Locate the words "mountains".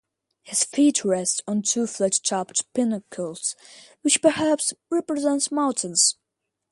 5.51-6.17